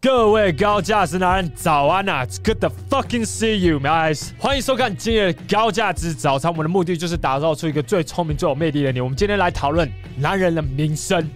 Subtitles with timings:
[0.00, 4.28] 各位高价值男人，早安啊！It's good to fucking see you, guys！
[4.38, 6.48] 欢迎收看今日高价值早餐。
[6.52, 9.00] 我们的目的就是打造出一个最聪明、最有魅力的你。
[9.00, 11.28] 我们今天来讨论男人的名声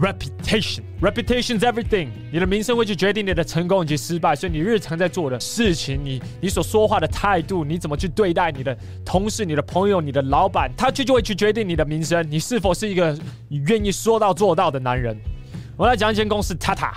[0.00, 0.80] ，reputation。
[1.02, 2.08] Reputation is everything。
[2.32, 4.34] 你的名声会去决定你的成功以及失败。
[4.34, 8.74] 所以你日常在做的事情，你你所说话的态度，你怎么去对待你的
[9.04, 12.26] 同事、你的朋友、你的老板，他就就会去决定你的名声。
[12.30, 13.14] 你是否是一个
[13.66, 15.14] 愿意说到做到的男人？
[15.76, 16.92] 我来讲一间公司，Tata。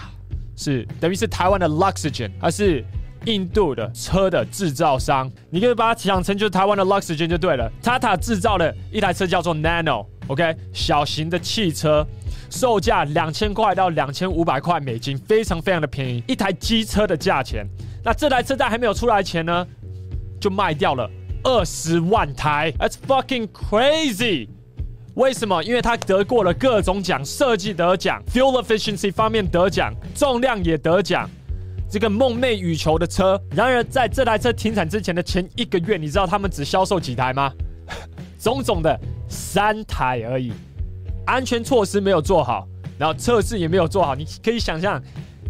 [0.55, 2.83] 是等于是台湾的 Luxgen，它是
[3.25, 7.71] 印度的车的制造商，你可以把它想成就是台湾的 Luxgen 就对了。
[7.81, 12.05] Tata 制造的一台车叫做 Nano，OK，小型的汽车，
[12.49, 17.65] 售价两千块到两千五百块美金，非常非常的便宜，一台机车的价钱。
[18.03, 19.65] 那这台车在还没有出来前呢，
[20.39, 21.09] 就卖掉了
[21.43, 24.49] 二十万台，That's fucking crazy。
[25.15, 25.63] 为什么？
[25.63, 31.29] 因为它得过了各种奖，设计得奖，fuel efficiency 方面得奖，重量也得奖，
[31.87, 33.39] 这个梦寐以求的车。
[33.51, 37.53] 然而，在这台车停产之前的前一个月，你知道他们只销售几台吗？
[38.39, 40.51] 总总的三台而已。
[41.25, 44.15] 安全措施没有做好，然后测试也没有做好。
[44.15, 45.01] 你可以想象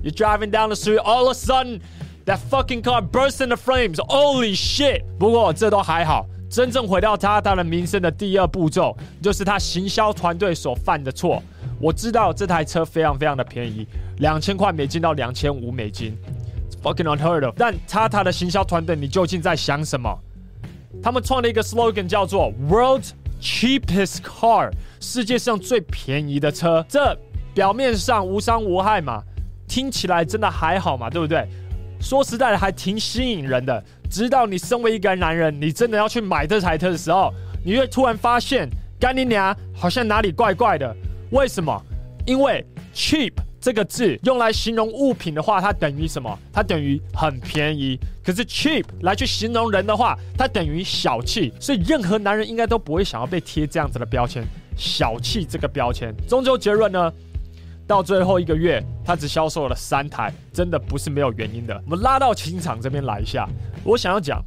[0.02, 1.80] ，you driving down the street, all of a sudden
[2.26, 3.96] that fucking car bursts into flames.
[3.96, 5.04] Holy shit！
[5.18, 6.28] 不过这都还好。
[6.54, 11.42] 真正毁掉他他的名声的第二步骤，就是他行销团队所犯的错。
[11.80, 13.88] 我知道这台车非常非常的便宜，
[14.20, 16.16] 两千块美金到两千五美金
[16.84, 17.56] ，fucking unheard of。
[17.58, 20.16] 但他他的行销团队，你究竟在想什么？
[21.02, 23.06] 他们创了一个 slogan 叫做 World
[23.42, 26.86] cheapest car”，世界上最便宜的车。
[26.88, 27.18] 这
[27.56, 29.24] 表面上无伤无害嘛，
[29.68, 31.50] 听起来真的还好嘛，对不对？
[32.04, 33.82] 说实在的，还挺吸引人的。
[34.12, 40.94] 直到你身为一个男人，你真的要去买这台车的时候，你会突然发现，干你娘，好像哪里怪怪的。
[41.32, 41.82] 为什么？
[42.26, 46.38] 因为 cheap 这个字用来形容物品的话，它等于什么？
[46.52, 47.98] 它等于很便宜。
[48.24, 51.54] 可是 cheap 来去形容人的话，它等于小气。
[51.60, 54.44] 所以任何男人应该都不会想要被贴这样子的标签，
[54.78, 56.14] 小气这个标签。
[56.28, 57.12] 终究结论呢？
[57.94, 61.80] 到最后一个月，他只销售了三台，真的不是没有原因的。
[61.86, 63.48] 我们拉到情场这边来一下，
[63.84, 64.44] 我想要讲，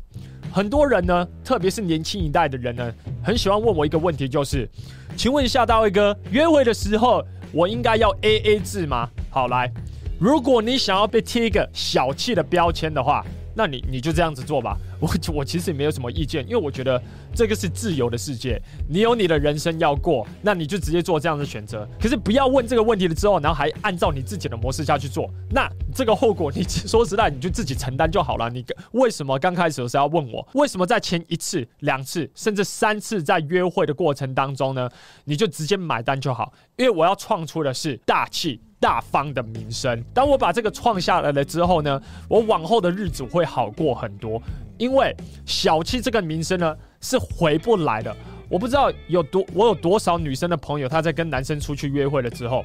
[0.51, 2.93] 很多人呢，特别是年轻一代的人呢，
[3.23, 4.69] 很喜欢问我一个问题，就是，
[5.17, 9.09] 请问一下大卫哥，约会的时候我应该要 AA 制吗？
[9.31, 9.73] 好，来，
[10.19, 13.25] 如果你想要被贴一个小气的标签的话。
[13.56, 17.03] 那你你就这样子做吧， 我我其实也没有什么意见，因为我觉得
[17.34, 21.89] 这个是自由的世界，你有你的人生要过，那你就直接做这样的选择。
[21.99, 28.50] 可是不要问这个问题了之后，然后还按照你自己的模式下去做，那这个后果你说实在你就自己承担就好了。
[28.50, 28.62] 你
[28.93, 30.47] 为什么刚开始的时候要问我？
[30.53, 34.88] 为什么在前一次、两次甚至三次在约会的过程当中呢？
[35.25, 38.61] 你就直接买单就好，因为我要创出的是大气。
[38.78, 44.41] 大方的名声，当我把这个创下来了之后呢，我往后的日子会好过很多。
[44.78, 45.16] 因为
[45.47, 48.14] 小气这个名声呢是回不来的。
[48.48, 52.62] 我不知道有多，我有多少女生的朋友，她在跟男生出去约会了之后，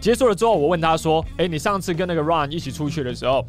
[0.00, 3.44] 结束了之后，我问她说：“诶，你上次跟那个 Ron 一起出去的时候，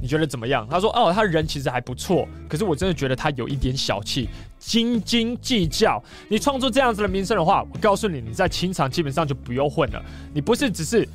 [0.00, 6.02] 你觉得怎么样？”她说：“哦，他人其实还不错，可是我真的觉得他有一点小气，斤斤计较。
[6.28, 10.02] 你创出这样子的名声的话，我告诉你，你在情场基本上就不用混了。
[10.32, 11.06] 你不是只是。”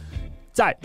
[0.58, 0.76] 在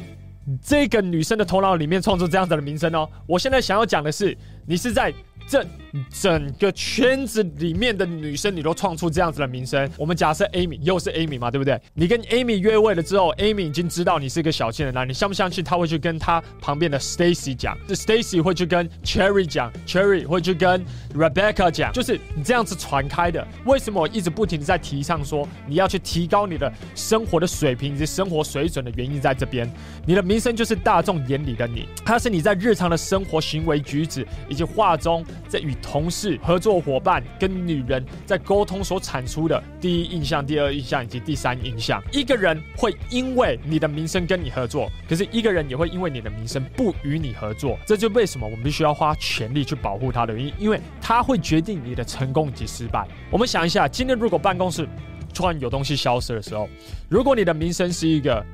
[0.60, 5.10] 这个女生的头脑里面创作这样子的名声哦，我现在想要讲的是，你是在。
[5.48, 5.64] 这
[6.10, 9.90] 整个圈子里面的女生，你都创出这样子的名声。
[9.98, 11.78] 我们假设 Amy 又是 Amy 嘛，对不对？
[11.92, 17.76] 你跟 Amy 约会了之后，Amy 已经知道你是一个小气的男，你相不相信他会去跟他旁边的 Stacy 讲？
[17.86, 20.82] 是 Stacy 会去跟 Cherry 讲，Cherry 会去跟
[21.14, 23.46] Rebecca 讲，就是你这样子传开的。
[23.66, 29.70] 为什么我一直不停的在提倡说你要去提高你的生活的水平以及生活水准的原因在这边？
[30.06, 35.22] 你的名声就是大众眼里的你，它是你在日常的生活行为举止以及话中。
[35.48, 47.78] 在与同事、合作伙伴跟女人在沟通所产出的第一印象、第二印象以及第三印象，一个人会因为你的名声跟你合作，可是一个人也会因为你的名声不与你合作。
[47.86, 53.06] 这就为什么我们必须要花全力去保护他的原因，因为他会决定你的成功及失败。
[53.30, 54.88] 我们想一下，今天如果办公室
[55.34, 56.68] 突然有东西消失的时候，
[57.08, 58.44] 如果你的名声是一个。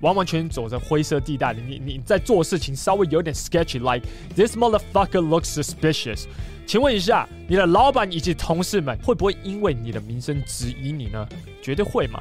[0.00, 6.24] 完完全走在灰色地带，你你在做事情稍微有点 sketchy，like this motherfucker looks suspicious。
[6.66, 11.26] 请问一下，你的老板以及同事们会不会因为你的名声质疑你呢？
[11.62, 12.20] 绝对会嘛！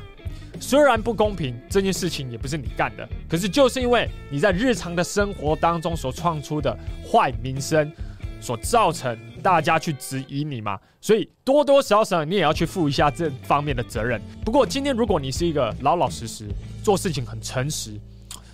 [0.59, 6.75] 虽然不公平，这件事情也不是你干的，可是就是因为你在日常的生活当中所创出的
[7.05, 7.91] 坏名声，
[8.39, 9.17] 所造成
[9.47, 14.21] 大家去质疑你嘛，所以多多少少你也要去负一下这方面的责任。
[14.43, 16.45] 不过今天如果你是一个老老实实。
[16.83, 17.97] 做事情很诚实，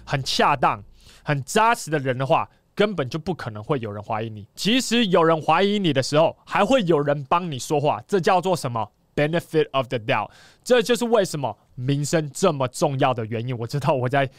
[0.03, 0.83] 很恰当，
[1.23, 4.47] 很扎实的人的话，根本就不可能会有人怀疑你。
[4.55, 10.29] 即使有人怀疑你的时候，还会有人帮你说话，这叫做什么？Benefit of the doubt。
[10.63, 13.55] 这就是为什么名声这么重要的原因。
[13.57, 14.29] 我知道我在。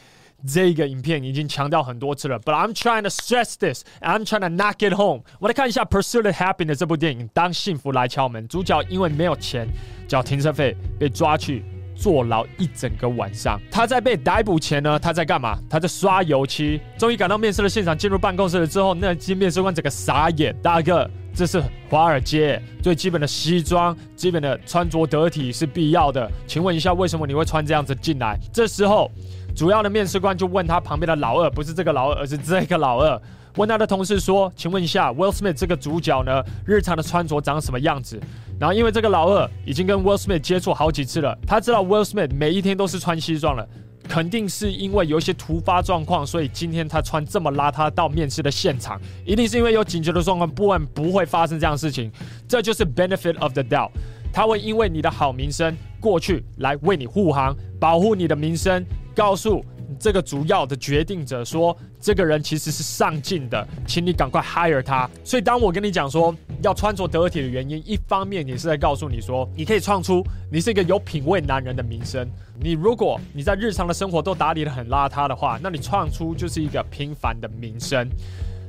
[0.47, 5.23] 这个影片已经强调很多次了，But I'm trying to stress this, I'm trying to knock it home。
[5.39, 9.67] 我来看一下《Pursuit of Happiness》这部电影，当幸福来敲门，主角因为没有钱
[10.07, 11.63] 缴停车费，被抓去
[11.95, 13.59] 坐牢一整个晚上。
[13.71, 15.57] 他在被逮捕前呢，他在干嘛？
[15.69, 16.79] 他在刷油漆。
[16.97, 20.55] 终于赶到面试的现场，进入办公室了之后，那间面试官整个傻眼。
[20.61, 26.31] 大哥，这是华尔街，最基本的西装，基本的穿着得体是必要的。
[26.47, 28.39] 请问一下，为什么你会穿这样子进来？
[28.53, 29.11] 这时候。
[29.55, 33.21] 主要的面试官就问他旁边的老二，不是这个老二，而是这个老二。
[33.55, 38.19] 问他的同事说：“请问一下，Will Smith 这个主角呢，日常的穿着长什么样子？”
[38.59, 43.65] 然后因为这个老二已经跟 Will Smith 接触好几次了，他知道 Will Smith 每一天都是穿西装了，
[44.07, 52.11] 肯定是因为有一些突发状况，所以今天他穿这么邋遢到面试的现场，一定是因为有紧急的状况，不然不会发生这样的事情。
[52.47, 53.91] 这就是 benefit of the doubt，
[54.31, 58.85] 他会因为你的好名声过去来为你护航，保护你的名声。
[59.15, 59.63] 告诉
[59.97, 65.09] 这个主要的决定者说，这个人其实是上进的，请你赶快 hire 他。
[65.23, 72.27] 所以，当我跟你讲说要穿着得体的原因，一方面你是在告诉你说，你可以创出你是一个有品味男人的名声。
[72.59, 78.07] 你如果你在日常的生活都打理得很邋遢的话，那你创出就是一个平凡的名声。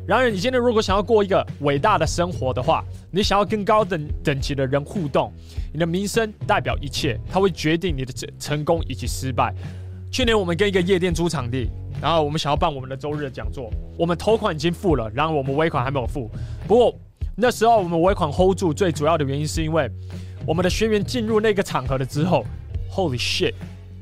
[0.06, 5.32] 然而，你今天如果想要过一个伟大的生活的话，你想要跟高等等级的人互动，
[5.72, 9.52] 你的名声代表一切，它会决定你的成成功以及失败。
[10.12, 11.68] 去年我们跟一个夜店租场地，
[12.00, 13.68] 然后我们想要办我们的周日的讲座。
[13.98, 16.30] 我们头款已经付了，然后我们尾款还没有付。
[16.68, 16.96] 不过
[17.38, 19.90] 那时候我们尾款 hold 住，最主要的原因是因为
[20.46, 22.42] 我们的学员进入那个场合了之后
[22.90, 23.52] ，Holy shit！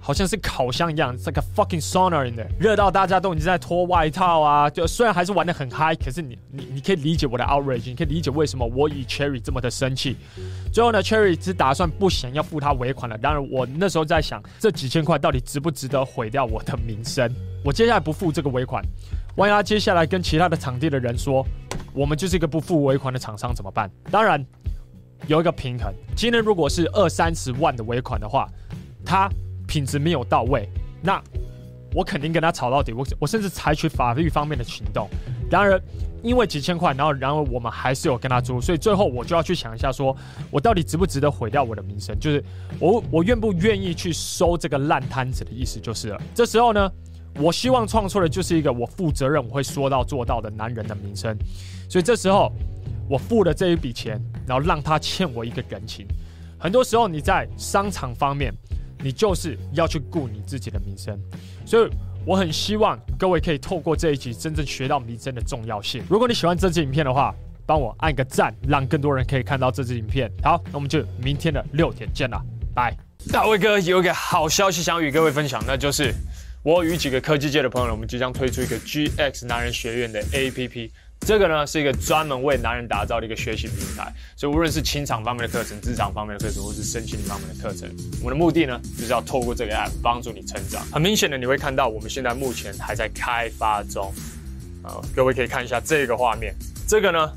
[0.06, 4.68] 好像是烤箱一样，这个 fucking sauna in 的热到大家都已经在脱外套啊！
[4.68, 10.18] 就虽然还是玩得很嗨，可是你你你可以理解我的 outrage，你可以理解为什么我与 Cherry 这么的生气。
[10.70, 13.16] 最后呢，Cherry 只打算不想要付他尾款了。
[13.16, 17.26] 当然，我那时候在想，这几千块到底值不值得毁掉我的名声？
[17.64, 18.84] 我接下来不付这个尾款，
[19.36, 21.42] 万一他接下来跟其他的场地的人说，
[21.94, 23.90] 我们就是一个不付尾款的厂商怎么办？
[24.10, 24.44] 当然
[25.28, 28.46] 有一个平衡，今天如果是二三十万的尾款的话，
[29.02, 29.30] 他。
[29.74, 30.68] 品质没有到位，
[31.02, 31.20] 那
[31.92, 32.92] 我肯定跟他吵到底。
[32.92, 35.08] 我我甚至采取法律方面的行动。
[35.50, 35.82] 然而，
[36.22, 40.16] 因为几千块，然后然后我们还是有跟他租，所以最后我就要去想一下说，
[40.52, 42.16] 我到底值不值得毁掉我的名声？
[42.20, 42.44] 就是
[42.78, 46.22] 我我愿不愿意去收这个烂摊子的意思就是了。
[46.36, 46.88] 这时候呢，
[47.40, 51.36] 我希望创出的就是一个我负责任、我会说到做到的男人的名声。
[51.90, 52.52] 所以这时候
[53.08, 56.06] 我付了这一笔钱，然后让他欠我一个人情。
[56.60, 58.54] 很多时候你在商场方面。
[59.04, 61.14] 你就是要去顾你自己的名声，
[61.66, 61.90] 所以
[62.24, 66.02] 我很希望各位可以透过这一集真正学到名声的重要性。
[66.08, 67.34] 如果你喜欢这支影片的话，
[67.66, 70.32] 帮我按个赞，让更多人可以看到这支影片。
[70.42, 72.42] 好，那我们就明天的六点见了，
[72.74, 72.96] 拜。
[73.30, 76.10] 大卫哥有一个好消息想与各位分享，那就是
[76.62, 80.90] 我与几个科技界的朋友，我们即将推出一个 GX 男人学院的 APP。
[81.26, 87.88] 这个呢是一个专门为男人打造的一个学习平台，所以无论是情场方面的课程、职场方面的课程，或是身心方面的课程，
[88.20, 90.84] 我们的目的呢就是要透过这个 app 帮助你成长。
[90.92, 94.12] 很明显的，你会看到我们现在目前还在开发中，
[94.82, 96.54] 呃，各位可以看一下这个画面，
[96.86, 97.32] 这个呢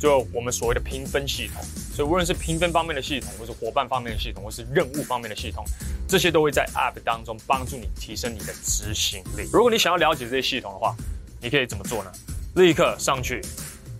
[0.00, 1.62] 就我们所谓的评分系统，
[1.94, 5.64] 所以无论是评分方面的系统，或是伙伴方面的系统，或是任务方面的系统，
[6.08, 9.48] 这些都会在 app 当中帮助你提升你的执行力。
[9.52, 10.92] 如果你想要了解这些系统的话，
[11.40, 12.10] 你可以怎么做呢？
[12.54, 13.40] 立刻上去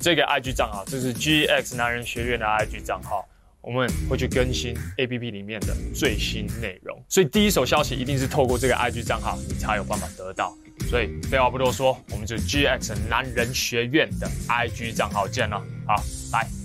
[0.00, 3.26] 这个 IG 账号，这是 GX 男人学院的 IG 账号，
[3.60, 10.54] 我们会去更新 APP 里面的最新内容，所以第一手消息一定是透过这个 IG 账号，你才有办法得到。
[10.88, 16.02] 所以废话不多说，我们就 GX 男人学院的 IG 账号见了，好，
[16.32, 16.57] 拜。